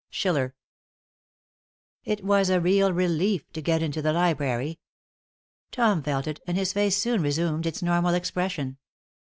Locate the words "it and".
6.25-6.57